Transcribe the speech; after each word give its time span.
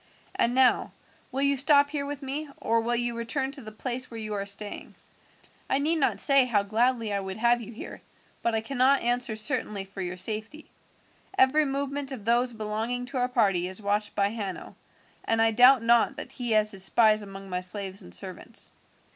And 0.33 0.55
now, 0.55 0.93
will 1.31 1.43
you 1.43 1.55
stop 1.55 1.91
here 1.91 2.07
with 2.07 2.23
me, 2.23 2.49
or 2.57 2.81
will 2.81 2.95
you 2.95 3.15
return 3.15 3.51
to 3.51 3.61
the 3.61 3.71
place 3.71 4.09
where 4.09 4.19
you 4.19 4.33
are 4.33 4.47
staying? 4.47 4.95
I 5.69 5.77
need 5.77 5.97
not 5.97 6.19
say 6.19 6.45
how 6.45 6.63
gladly 6.63 7.13
I 7.13 7.19
would 7.19 7.37
have 7.37 7.61
you 7.61 7.71
here, 7.71 8.01
but 8.41 8.55
I 8.55 8.61
cannot 8.61 9.03
answer 9.03 9.35
certainly 9.35 9.83
for 9.83 10.01
your 10.01 10.17
safety. 10.17 10.71
Every 11.37 11.65
movement 11.65 12.11
of 12.11 12.25
those 12.25 12.51
belonging 12.51 13.05
to 13.05 13.17
our 13.17 13.29
party 13.29 13.67
is 13.67 13.79
watched 13.79 14.15
by 14.15 14.29
Hanno, 14.29 14.75
and 15.23 15.39
I 15.39 15.51
doubt 15.51 15.83
not 15.83 16.15
that 16.17 16.31
he 16.31 16.53
has 16.53 16.71
his 16.71 16.83
spies 16.83 17.21
among 17.21 17.51
my 17.51 17.59
slaves 17.59 18.01
and 18.01 18.11
servants. 18.11 18.71